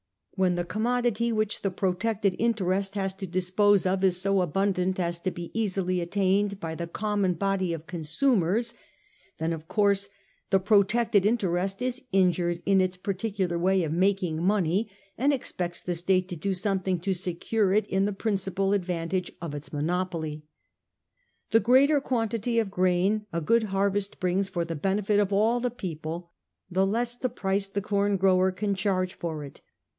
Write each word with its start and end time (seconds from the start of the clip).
When 0.33 0.55
the 0.55 0.63
commodity 0.65 1.31
which 1.31 1.61
the 1.61 1.69
protected 1.69 2.35
interest 2.39 2.95
has 2.95 3.13
to 3.15 3.27
dispose 3.27 3.85
of 3.85 4.03
is 4.03 4.19
so 4.19 4.41
abundant 4.41 4.99
as 4.99 5.19
to 5.19 5.29
be 5.29 5.51
easily 5.53 6.01
attained 6.01 6.59
by 6.59 6.73
the 6.73 6.87
common 6.87 7.35
body 7.35 7.71
of 7.73 7.85
con 7.85 7.99
sumers, 7.99 8.73
then 9.37 9.53
of 9.53 9.67
course 9.67 10.09
the 10.49 10.59
protected 10.59 11.23
interest 11.27 11.83
is 11.83 12.01
injured 12.11 12.63
in 12.65 12.81
its 12.81 12.97
particular 12.97 13.59
way 13.59 13.83
of 13.83 13.91
making 13.91 14.41
money, 14.43 14.89
and 15.19 15.31
expects 15.31 15.83
the 15.83 15.93
State 15.93 16.27
to 16.29 16.35
do 16.35 16.55
something 16.55 16.99
to 17.01 17.13
secure 17.13 17.71
it 17.71 17.85
in 17.85 18.05
the 18.05 18.13
principal 18.13 18.73
advantage 18.73 19.31
of 19.39 19.53
its 19.53 19.71
monopoly. 19.71 20.41
The 21.51 21.59
greater 21.59 22.01
quantity 22.01 22.57
of 22.57 22.71
grain 22.71 23.27
a 23.31 23.39
good 23.41 23.65
harvest 23.65 24.19
brings 24.19 24.49
for 24.49 24.65
the 24.65 24.75
benefit 24.75 25.19
of 25.19 25.31
all 25.31 25.59
the 25.59 25.69
people, 25.69 26.31
the 26.71 26.87
less 26.87 27.15
the 27.15 27.29
price 27.29 27.67
the 27.67 27.81
corn 27.81 28.17
grower 28.17 28.51
can 28.51 28.73
charge 28.73 29.13
for 29.13 29.43
it. 29.43 29.61